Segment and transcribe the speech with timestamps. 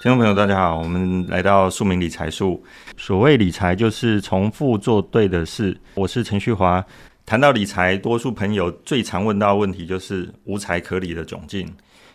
[0.00, 2.62] 听众朋友，大家好，我们来到庶民理财术。
[2.96, 5.76] 所谓理财，就是重复做对的事。
[5.94, 6.84] 我是陈旭华。
[7.26, 11.68] 谈到理财，多数朋友最常问到的问题就是无财可理的窘境。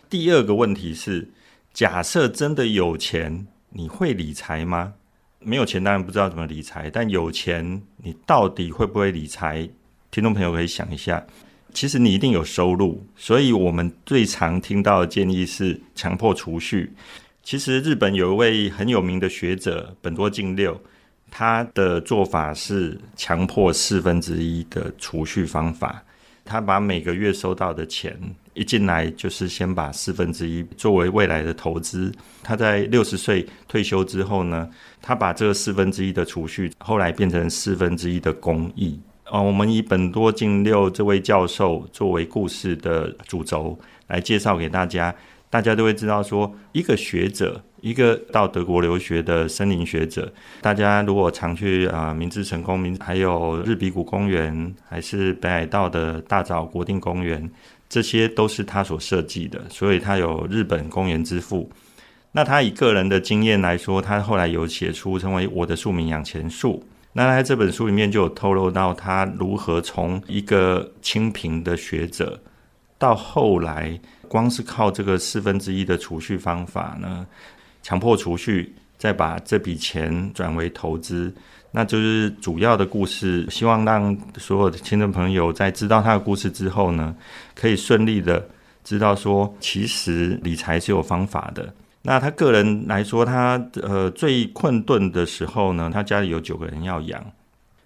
[0.08, 1.28] 第二个问题是，
[1.74, 4.94] 假设真的有钱，你会理财吗？
[5.40, 9.68] 没有钱当然不知道怎么理财，但有钱，你到底会不会理财？
[10.10, 11.22] 听众朋友可以想一下。
[11.74, 16.90] 其实你一定有收入，所以我们最常听到的建议是强迫储蓄。
[17.44, 20.80] 其实日本有一位很有名的学者本多静六，
[21.30, 26.02] 他的做法是强迫四分之一的储蓄方法。
[26.42, 28.18] 他把每个月收到的钱
[28.54, 32.10] 一进来，就是先把四分之一作为未来的投资。
[32.42, 34.66] 他在六十岁退休之后呢，
[35.02, 38.98] 他把这四分之一的储蓄后来变成四分之一的公益。
[39.30, 45.14] 哦，我们以本多静六这位教授作为故事的主轴来介绍给大家。
[45.54, 57.48] 大家都会知道说，一个学者，一个到德国留学的森林学者，大家如果常去啊、呃，明治神宫，还有日比谷公园，还是北海道的大沼国定公园，
[57.88, 61.70] 这些都是他所设计的，所以他有日本公园之父。
[62.32, 66.82] 那他以个人的经验来说，他后来有写出称为《我的庶民养钱术》。
[67.12, 72.40] 那在这本书里面就有透露到他如何从一个清贫的学者，
[73.04, 74.00] 到后来。
[74.26, 77.24] 光是靠这个四分之一的储蓄方法呢，
[77.84, 81.32] 强迫储蓄，再把这笔钱转为投资，
[81.70, 83.46] 那就是主要的故事。
[83.48, 87.14] 希望让所有的听众朋友在知道他的故事之后呢，
[87.54, 88.44] 可以顺利的
[88.82, 91.72] 知道说，其实理财是有方法的。
[92.02, 97.24] 那他个人来说，他呃最困顿的时候呢，他家里有九个人要养，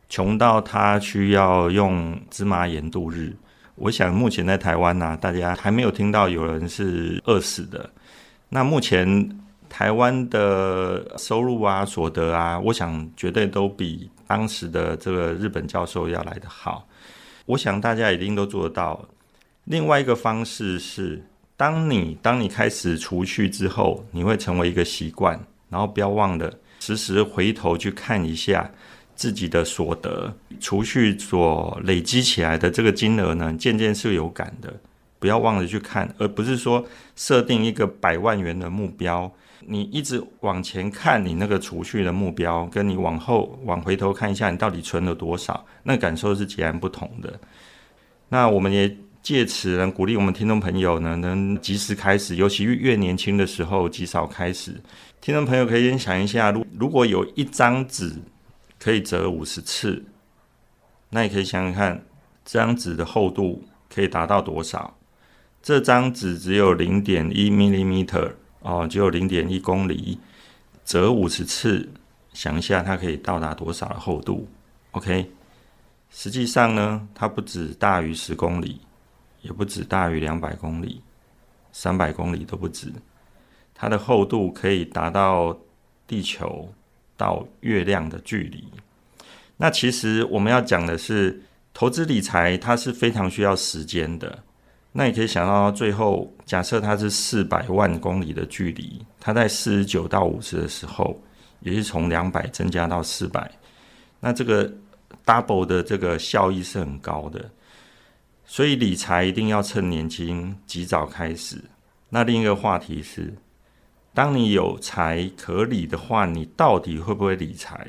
[0.09, 3.37] 穷到他需要用芝麻盐度日。
[3.81, 7.89] 我想目前在台湾呢、大家还没有听到有人是饿死的。
[8.49, 16.87] 那目前台湾的收入啊、所得啊，我想绝对都比当时的这个日本教授要来得好。
[17.47, 19.09] 我想大家一定都做得到。
[19.65, 21.23] 另外一个方式是，
[21.57, 25.39] 当你当你开始储蓄之后，你会成为一个习惯，
[25.69, 28.71] 然后不要忘了时时回头去看一下。
[29.19, 34.73] 自己的所得储蓄所累积起来的这个金额呢，渐渐是有感的。
[35.19, 36.87] 不要忘了去看，而不是说
[37.17, 39.29] 设定一个百万元的目标。
[39.67, 47.41] 你一直往前看，你那个储蓄的目标，跟你往后往回头看一下，你到底存了多少，那感受是截然不同的。
[48.29, 54.81] 那我们也借此呢，鼓励我们听众朋友呢，能及时开始，尤其越年轻的时候，及早开始。
[55.21, 58.13] 听众朋友可以先想一下，如如果有一张纸。
[58.79, 60.05] 可以折五十次，
[61.11, 62.05] 那你可以想想看，
[62.45, 64.97] 这张纸的厚度可以达到多少？
[65.61, 70.21] 这张纸只有零点一 millimeter 哦，只有零点一公里，
[70.85, 71.89] 折五十次，
[72.33, 74.49] 想一下它可以到达多少的厚度
[74.93, 75.31] ？OK，
[76.11, 78.81] 实际上呢，它不止大于十公里，
[79.43, 81.03] 也不止大于两百公里，
[81.73, 82.93] 三百公里都不止，
[83.75, 85.59] 它的厚度可以达到
[86.07, 86.73] 地球。
[87.19, 88.65] 到月亮的距离，
[89.57, 91.43] 那其实我们要讲的是
[91.75, 94.39] 投资理财，它是非常需要时间的。
[94.93, 101.21] 那你可以想到，最后假设它是四百万公里的距离，它在四十九到五十的时候，
[101.61, 103.51] 也是从两百增加到四百，
[104.21, 104.73] 那这个
[105.27, 107.51] double 的这个效益是很高的。
[108.47, 111.63] 所以理财一定要趁年轻，及早开始。
[112.09, 113.35] 那另一个话题是。
[114.19, 117.87] 当你有财可理的话，你到底会不会理财？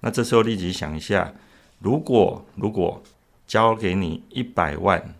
[0.00, 1.34] 那这时候立即想一下，
[1.80, 3.02] 如果如果
[3.46, 5.14] 交给你一百万，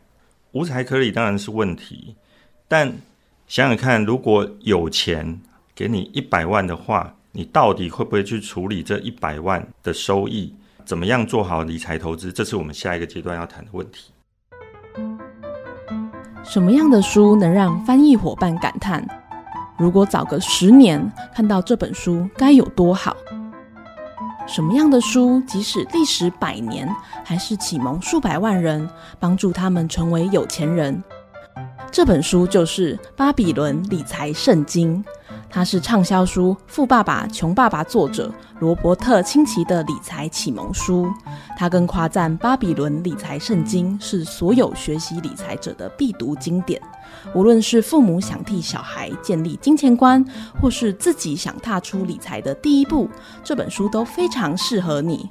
[0.53, 2.17] 无财可理当然是问题。
[2.67, 2.91] 但
[3.47, 5.39] 想想看，如果有钱
[5.75, 10.55] 给你一百万的话，你到底会不会去处理这一百万的收益？
[10.87, 12.33] 怎么样做好理财投资？
[12.33, 14.11] 这是我们下一个阶段要谈的问题。
[16.43, 19.07] 什么样的书能让翻译伙伴感叹？
[19.81, 23.17] 如果早个十年看到这本书，该有多好？
[24.47, 26.87] 什么样的书，即使历时百年，
[27.25, 28.87] 还是启蒙数百万人，
[29.19, 31.03] 帮助他们成为有钱人？
[31.91, 35.03] 这本书就是《巴比伦理财圣经》。
[35.51, 41.13] 它是畅销书《富爸爸穷爸爸》作者罗伯特清崎的理财启蒙书。
[41.59, 46.81] 他更夸赞《巴比伦理财圣经》是所有学习理财者的必读经典。
[47.35, 50.25] 无论是父母想替小孩建立金钱观，
[50.61, 53.11] 或是自己想踏出理财的第一步，
[53.43, 55.29] 这本书都非常适合你。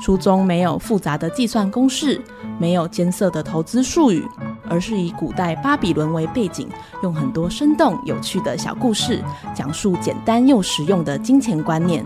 [0.00, 2.20] 书中没有复杂的计算公式，
[2.58, 4.26] 没有艰涩的投资术语，
[4.68, 6.68] 而是以古代巴比伦为背景，
[7.02, 9.22] 用很多生动有趣的小故事，
[9.54, 12.04] 讲述简单又实用的金钱观念。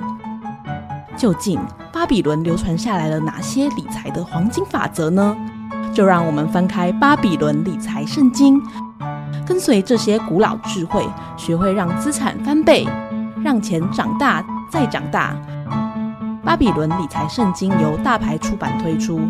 [1.16, 1.60] 究竟
[1.92, 5.36] 巴比伦流传下来了哪些理财的黄金法则呢？
[5.92, 8.60] 就让我们翻开《巴比伦理财圣经》，
[9.44, 11.04] 跟随这些古老智慧，
[11.36, 12.86] 学会让资产翻倍，
[13.44, 15.34] 让钱长大再长大。
[16.42, 19.20] 《巴比伦理财圣经》由大牌出版推出。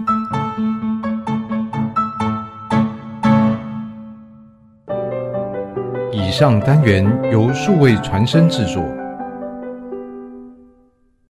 [6.41, 9.00] 上单元由数位传声制作。